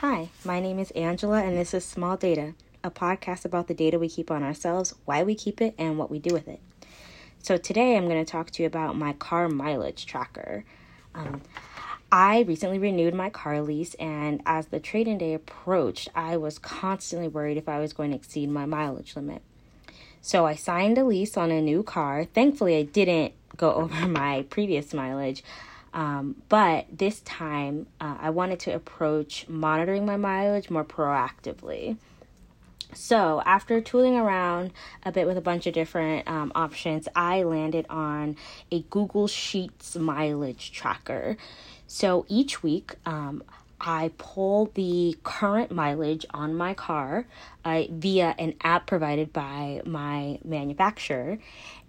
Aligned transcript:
Hi, 0.00 0.28
my 0.44 0.60
name 0.60 0.78
is 0.78 0.92
Angela, 0.92 1.42
and 1.42 1.58
this 1.58 1.74
is 1.74 1.84
Small 1.84 2.16
Data, 2.16 2.54
a 2.84 2.90
podcast 2.90 3.44
about 3.44 3.66
the 3.66 3.74
data 3.74 3.98
we 3.98 4.08
keep 4.08 4.30
on 4.30 4.44
ourselves, 4.44 4.94
why 5.06 5.24
we 5.24 5.34
keep 5.34 5.60
it, 5.60 5.74
and 5.76 5.98
what 5.98 6.08
we 6.08 6.20
do 6.20 6.32
with 6.32 6.46
it. 6.46 6.60
So, 7.42 7.56
today 7.56 7.96
I'm 7.96 8.06
going 8.06 8.24
to 8.24 8.30
talk 8.30 8.52
to 8.52 8.62
you 8.62 8.68
about 8.68 8.94
my 8.94 9.12
car 9.14 9.48
mileage 9.48 10.06
tracker. 10.06 10.64
Um, 11.16 11.42
I 12.12 12.42
recently 12.42 12.78
renewed 12.78 13.12
my 13.12 13.28
car 13.28 13.60
lease, 13.60 13.94
and 13.94 14.40
as 14.46 14.66
the 14.66 14.78
trade 14.78 15.08
in 15.08 15.18
day 15.18 15.34
approached, 15.34 16.08
I 16.14 16.36
was 16.36 16.60
constantly 16.60 17.26
worried 17.26 17.56
if 17.56 17.68
I 17.68 17.80
was 17.80 17.92
going 17.92 18.10
to 18.10 18.16
exceed 18.16 18.50
my 18.50 18.66
mileage 18.66 19.16
limit. 19.16 19.42
So, 20.22 20.46
I 20.46 20.54
signed 20.54 20.96
a 20.98 21.02
lease 21.02 21.36
on 21.36 21.50
a 21.50 21.60
new 21.60 21.82
car. 21.82 22.24
Thankfully, 22.24 22.76
I 22.76 22.84
didn't 22.84 23.34
go 23.56 23.74
over 23.74 24.06
my 24.06 24.46
previous 24.48 24.94
mileage. 24.94 25.42
Um, 25.94 26.36
but 26.48 26.86
this 26.92 27.20
time, 27.20 27.86
uh, 28.00 28.16
I 28.20 28.30
wanted 28.30 28.60
to 28.60 28.74
approach 28.74 29.48
monitoring 29.48 30.04
my 30.04 30.16
mileage 30.16 30.70
more 30.70 30.84
proactively. 30.84 31.96
So, 32.94 33.42
after 33.44 33.80
tooling 33.80 34.16
around 34.16 34.72
a 35.02 35.12
bit 35.12 35.26
with 35.26 35.36
a 35.36 35.42
bunch 35.42 35.66
of 35.66 35.74
different 35.74 36.26
um, 36.26 36.52
options, 36.54 37.06
I 37.14 37.42
landed 37.42 37.84
on 37.90 38.36
a 38.70 38.80
Google 38.80 39.28
Sheets 39.28 39.94
mileage 39.94 40.72
tracker. 40.72 41.36
So, 41.86 42.24
each 42.28 42.62
week, 42.62 42.94
um, 43.04 43.42
I 43.80 44.10
pull 44.18 44.70
the 44.74 45.16
current 45.22 45.70
mileage 45.70 46.26
on 46.32 46.54
my 46.54 46.74
car 46.74 47.26
uh, 47.64 47.84
via 47.90 48.34
an 48.38 48.54
app 48.62 48.86
provided 48.86 49.32
by 49.32 49.82
my 49.84 50.38
manufacturer. 50.44 51.38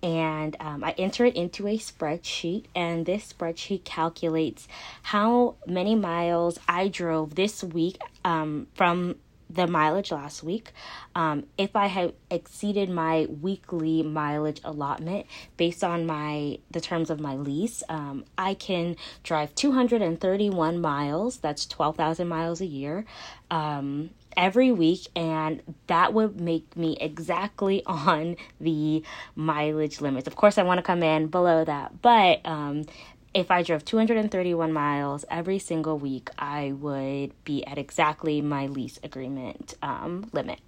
And 0.02 0.56
um, 0.60 0.84
I 0.84 0.92
enter 0.98 1.26
it 1.26 1.36
into 1.36 1.68
a 1.68 1.78
spreadsheet, 1.78 2.66
and 2.74 3.06
this 3.06 3.34
spreadsheet 3.34 3.84
calculates 3.84 4.68
how 5.04 5.56
many 5.66 5.96
miles 5.96 6.60
I 6.68 6.88
drove 6.88 7.36
this 7.36 7.64
week 7.64 8.00
um, 8.24 8.68
from 8.76 9.16
the 9.50 9.68
mileage 9.68 10.12
last 10.12 10.44
week. 10.44 10.72
Um, 11.16 11.46
if 11.58 11.76
I 11.76 11.88
have 11.88 12.14
exceeded 12.30 12.90
my 12.90 13.28
weekly 13.42 14.04
mileage 14.04 14.62
allotment 14.64 15.26
based 15.58 15.84
on 15.84 16.06
my 16.06 16.60
the 16.70 16.82
terms 16.82 17.10
of 17.10 17.20
my 17.20 17.36
lease, 17.36 17.84
um, 17.90 18.26
I 18.38 18.54
can 18.54 18.96
drive 19.24 19.56
231 19.56 20.80
miles. 20.80 21.38
That's 21.38 21.66
12,000 21.66 22.28
miles 22.28 22.62
a 22.62 22.66
year. 22.66 23.06
Um, 23.50 24.12
every 24.38 24.72
week 24.72 25.08
and 25.16 25.62
that 25.88 26.14
would 26.14 26.40
make 26.40 26.78
me 26.78 26.96
exactly 27.02 27.84
on 27.88 28.36
the 28.62 29.04
mileage 29.36 30.02
limits 30.02 30.28
of 30.28 30.36
course 30.36 30.58
i 30.58 30.64
want 30.64 30.78
to 30.78 30.84
come 30.84 31.02
in 31.02 31.28
below 31.28 31.66
that 31.66 32.00
but 32.02 32.40
um, 32.46 32.86
if 33.34 33.52
I 33.52 33.62
drove 33.64 33.86
231 33.86 34.74
miles 34.74 35.26
every 35.30 35.60
single 35.60 35.98
week, 35.98 36.30
I 36.38 36.72
would 36.72 37.32
be 37.44 37.66
at 37.66 37.78
exactly 37.78 38.42
my 38.42 38.68
lease 38.68 39.00
agreement 39.04 39.76
um, 39.82 40.30
limit. 40.34 40.60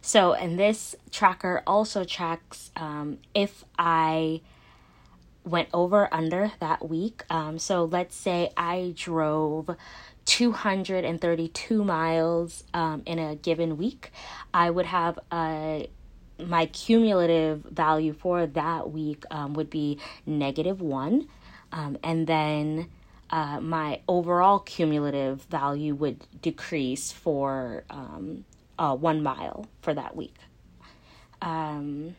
So, 0.00 0.32
and 0.34 0.58
this 0.58 0.96
tracker 1.10 1.62
also 1.66 2.04
tracks 2.04 2.70
um, 2.76 3.18
if 3.34 3.64
I 3.78 4.40
went 5.44 5.68
over 5.72 6.12
under 6.12 6.52
that 6.60 6.88
week. 6.88 7.24
Um, 7.30 7.58
so, 7.58 7.84
let's 7.84 8.16
say 8.16 8.50
I 8.56 8.94
drove 8.96 9.70
232 10.24 11.84
miles 11.84 12.64
um, 12.74 13.02
in 13.06 13.18
a 13.18 13.36
given 13.36 13.76
week, 13.76 14.12
I 14.54 14.70
would 14.70 14.86
have 14.86 15.18
a 15.32 15.88
my 16.48 16.66
cumulative 16.66 17.62
value 17.64 18.12
for 18.12 18.46
that 18.46 18.90
week 18.90 19.24
um, 19.30 19.54
would 19.54 19.70
be 19.70 19.98
negative 20.26 20.80
one. 20.80 21.28
Um, 21.72 21.96
and 22.02 22.26
then 22.26 22.88
uh, 23.30 23.60
my 23.60 24.00
overall 24.06 24.58
cumulative 24.58 25.42
value 25.44 25.94
would 25.94 26.26
decrease 26.42 27.12
for 27.12 27.84
um, 27.88 28.44
uh, 28.78 28.94
one 28.94 29.22
mile 29.22 29.66
for 29.80 29.94
that 29.94 30.14
week. 30.14 30.36
Um, 31.40 32.14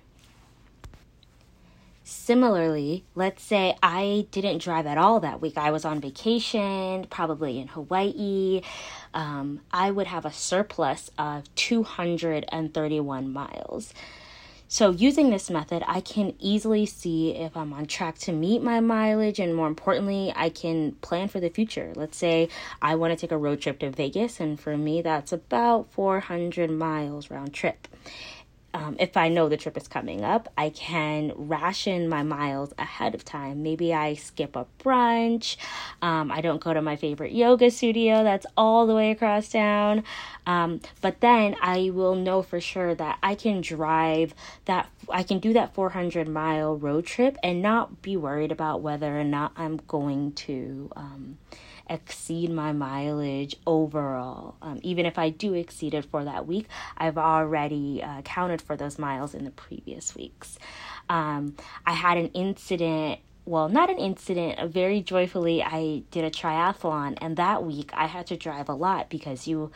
similarly, 2.23 3.04
let's 3.16 3.44
say 3.44 3.76
I 3.84 4.28
didn't 4.32 4.60
drive 4.60 4.86
at 4.86 4.98
all 4.98 5.20
that 5.20 5.42
week. 5.42 5.58
I 5.58 5.72
was 5.72 5.84
on 5.84 6.00
vacation, 6.00 7.06
probably 7.10 7.60
in 7.60 7.67
Hawaii. 7.67 8.61
Um, 9.14 9.60
I 9.72 9.92
would 9.92 10.08
have 10.08 10.26
a 10.26 10.32
surplus 10.32 11.12
of 11.17 11.54
231 11.56 13.33
miles. 13.33 13.94
So, 14.70 14.89
using 14.89 15.30
this 15.30 15.52
method, 15.52 15.83
I 15.86 16.02
can 16.02 16.33
easily 16.39 16.88
see 16.88 17.36
if 17.36 17.56
I'm 17.56 17.73
on 17.73 17.86
track 17.86 18.17
to 18.20 18.32
meet 18.32 18.64
my 18.64 18.80
mileage, 18.80 19.39
and 19.39 19.54
more 19.54 19.67
importantly, 19.67 20.33
I 20.36 20.50
can 20.50 20.94
plan 20.94 21.28
for 21.28 21.39
the 21.39 21.50
future. 21.50 21.92
Let's 21.95 22.17
say 22.17 22.48
I 22.82 22.95
want 22.95 23.12
to 23.12 23.17
take 23.17 23.32
a 23.32 23.38
road 23.38 23.62
trip 23.62 23.80
to 23.80 23.92
Vegas, 23.92 24.39
and 24.39 24.60
for 24.60 24.76
me, 24.76 25.04
that's 25.04 25.32
about 25.32 25.92
400 25.92 26.72
miles 26.72 27.30
round 27.30 27.54
trip 27.54 27.88
um, 28.73 28.95
if 29.00 29.16
I 29.17 29.30
know 29.30 29.50
the 29.50 29.58
trip 29.58 29.78
is 29.78 29.88
coming 29.88 30.23
up, 30.23 30.52
I 30.58 30.70
can 30.70 31.32
ration 31.36 32.10
my 32.10 32.23
miles 32.23 32.73
ahead 32.80 33.14
of 33.14 33.23
time. 33.23 33.61
Maybe 33.61 33.94
I 33.94 34.16
skip 34.16 34.56
a 34.56 34.66
brunch. 34.80 35.58
Um, 36.02 36.32
I 36.32 36.42
don't 36.42 36.61
go 36.61 36.73
to 36.73 36.82
my 36.82 36.95
favorite 36.95 37.33
yoga 37.33 37.70
studio 37.70 38.23
that's 38.23 38.48
all 38.58 38.88
the 38.88 38.95
way 38.95 39.12
across 39.12 39.50
town. 39.50 40.04
Um, 40.48 40.82
but 41.02 41.22
then 41.22 41.56
I 41.62 41.92
will 41.92 42.16
know 42.16 42.42
for 42.42 42.60
sure 42.60 42.95
that 42.95 43.20
I 43.22 43.36
can 43.36 43.62
drive 43.62 44.33
that, 44.66 44.89
I 45.08 45.22
can 45.22 45.39
do 45.39 45.54
that 45.54 45.76
400 45.76 46.28
mile 46.28 46.76
road 46.76 47.06
trip 47.06 47.38
and 47.44 47.62
not 47.62 48.02
be 48.02 48.17
worried 48.17 48.52
about 48.52 48.82
whether 48.82 49.20
or 49.20 49.23
not 49.23 49.54
I'm 49.56 49.78
going 49.88 50.32
to 50.33 50.89
um, 50.95 51.38
exceed 51.89 52.50
my 52.50 52.72
mileage 52.72 53.56
overall. 53.67 54.56
Um, 54.62 54.80
even 54.83 55.06
if 55.06 55.17
I 55.17 55.30
do 55.30 55.54
exceed 55.54 55.94
it 55.94 56.06
for 56.06 56.23
that 56.23 56.48
week, 56.48 56.67
I've 56.98 57.17
already 57.17 58.02
uh, 58.04 58.22
counted 58.23 58.62
for 58.64 58.76
those 58.76 58.98
miles 58.98 59.34
in 59.34 59.46
the 59.46 59.52
previous 59.52 60.16
weeks. 60.16 60.58
Um, 61.10 61.56
I 61.86 61.94
had 61.94 62.18
an 62.18 62.28
incident 62.30 63.20
well, 63.46 63.68
not 63.68 63.90
an 63.90 63.98
incident, 63.98 64.72
very 64.72 65.02
joyfully 65.02 65.62
I 65.62 66.04
did 66.12 66.24
a 66.24 66.32
triathlon 66.32 67.18
and 67.20 67.36
that 67.36 67.64
week 67.64 67.92
I 67.94 68.06
had 68.06 68.28
to 68.28 68.38
drive 68.38 68.70
a 68.70 68.74
lot 68.74 69.10
because 69.10 69.48
you 69.48 69.72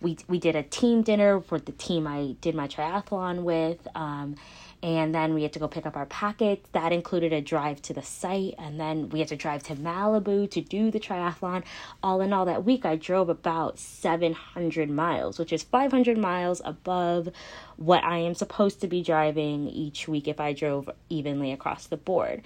we 0.00 0.18
we 0.28 0.38
did 0.38 0.54
a 0.54 0.62
team 0.62 1.02
dinner 1.02 1.40
for 1.40 1.58
the 1.58 1.72
team 1.72 2.06
I 2.06 2.36
did 2.40 2.54
my 2.54 2.68
triathlon 2.68 3.42
with 3.42 3.88
um, 3.96 4.36
and 4.82 5.12
then 5.12 5.34
we 5.34 5.42
had 5.42 5.52
to 5.54 5.58
go 5.58 5.66
pick 5.66 5.86
up 5.86 5.96
our 5.96 6.06
packets. 6.06 6.68
That 6.72 6.92
included 6.92 7.32
a 7.32 7.40
drive 7.40 7.82
to 7.82 7.92
the 7.92 8.02
site, 8.02 8.54
and 8.58 8.78
then 8.78 9.08
we 9.08 9.18
had 9.18 9.28
to 9.28 9.36
drive 9.36 9.64
to 9.64 9.74
Malibu 9.74 10.48
to 10.50 10.60
do 10.60 10.90
the 10.90 11.00
triathlon. 11.00 11.64
All 12.02 12.20
in 12.20 12.32
all, 12.32 12.44
that 12.44 12.64
week 12.64 12.86
I 12.86 12.94
drove 12.94 13.28
about 13.28 13.78
700 13.78 14.88
miles, 14.88 15.38
which 15.38 15.52
is 15.52 15.64
500 15.64 16.16
miles 16.16 16.62
above 16.64 17.28
what 17.76 18.04
I 18.04 18.18
am 18.18 18.34
supposed 18.34 18.80
to 18.82 18.86
be 18.86 19.02
driving 19.02 19.66
each 19.68 20.06
week 20.06 20.28
if 20.28 20.38
I 20.38 20.52
drove 20.52 20.88
evenly 21.08 21.50
across 21.50 21.86
the 21.86 21.96
board. 21.96 22.42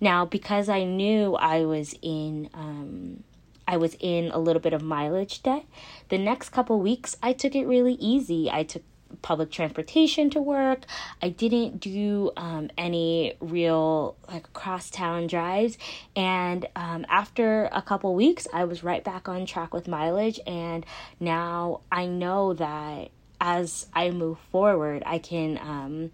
Now, 0.00 0.24
because 0.24 0.68
I 0.68 0.84
knew 0.84 1.36
I 1.36 1.64
was 1.64 1.94
in, 2.02 2.50
um, 2.54 3.22
I 3.68 3.76
was 3.76 3.96
in 4.00 4.30
a 4.32 4.38
little 4.38 4.60
bit 4.60 4.72
of 4.72 4.82
mileage 4.82 5.42
debt. 5.42 5.64
The 6.08 6.18
next 6.18 6.50
couple 6.50 6.80
weeks, 6.80 7.16
I 7.22 7.32
took 7.32 7.54
it 7.54 7.66
really 7.66 7.94
easy. 7.94 8.50
I 8.50 8.64
took 8.64 8.82
public 9.22 9.50
transportation 9.50 10.30
to 10.30 10.40
work. 10.40 10.84
I 11.22 11.28
didn't 11.30 11.80
do 11.80 12.30
um, 12.36 12.70
any 12.76 13.34
real 13.40 14.16
like 14.28 14.52
cross 14.52 14.90
town 14.90 15.26
drives. 15.26 15.78
And 16.14 16.66
um, 16.76 17.06
after 17.08 17.68
a 17.72 17.82
couple 17.82 18.14
weeks, 18.14 18.46
I 18.52 18.64
was 18.64 18.84
right 18.84 19.02
back 19.02 19.28
on 19.28 19.46
track 19.46 19.72
with 19.72 19.88
mileage. 19.88 20.40
And 20.46 20.84
now 21.20 21.80
I 21.90 22.06
know 22.06 22.54
that 22.54 23.10
as 23.40 23.86
I 23.94 24.10
move 24.10 24.38
forward, 24.50 25.02
I 25.06 25.18
can 25.18 25.58
um, 25.58 26.10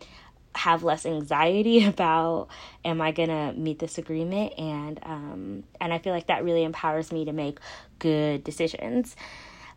have 0.55 0.83
less 0.85 1.05
anxiety 1.07 1.85
about 1.87 2.49
am 2.85 3.01
I 3.01 3.13
gonna 3.13 3.53
meet 3.55 3.79
this 3.79 3.99
agreement 3.99 4.53
and 4.59 5.01
um, 5.03 5.65
and 5.81 5.93
I 5.93 5.99
feel 5.99 6.13
like 6.13 6.29
that 6.29 6.45
really 6.45 6.65
empowers 6.65 7.13
me 7.13 7.25
to 7.25 7.33
make 7.33 7.59
good 7.99 8.45
decisions. 8.45 9.17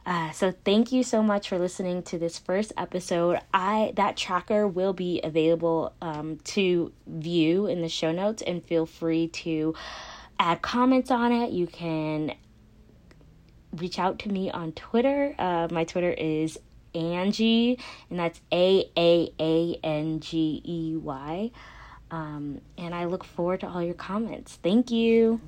Uh, 0.08 0.32
so 0.32 0.54
thank 0.64 0.94
you 0.94 1.04
so 1.04 1.22
much 1.22 1.50
for 1.50 1.60
listening 1.60 2.02
to 2.02 2.18
this 2.18 2.40
first 2.40 2.72
episode. 2.78 3.40
I 3.54 3.92
that 3.98 4.16
tracker 4.16 4.66
will 4.66 4.94
be 4.94 5.20
available 5.22 5.94
um, 6.02 6.38
to 6.46 6.94
view 7.06 7.68
in 7.68 7.82
the 7.82 7.90
show 7.90 8.14
notes, 8.14 8.42
and 8.42 8.64
feel 8.64 8.86
free 8.86 9.28
to 9.28 9.76
add 10.40 10.62
comments 10.62 11.12
on 11.12 11.34
it. 11.34 11.52
You 11.52 11.68
can 11.68 12.36
reach 13.76 14.00
out 14.00 14.20
to 14.20 14.30
me 14.30 14.50
on 14.50 14.72
Twitter. 14.72 15.36
Uh, 15.38 15.68
my 15.72 15.84
Twitter 15.84 16.12
is 16.12 16.58
Angie, 16.96 17.78
and 18.10 18.18
that's 18.18 18.40
A 18.54 18.90
A 18.98 19.34
A 19.42 19.78
N 19.84 20.22
G 20.22 20.62
E 20.64 20.96
Y. 20.96 21.52
Um, 22.12 22.62
and 22.78 22.96
I 22.96 23.04
look 23.04 23.26
forward 23.26 23.60
to 23.60 23.68
all 23.68 23.84
your 23.84 23.94
comments. 23.94 24.58
Thank 24.64 24.90
you. 24.90 25.42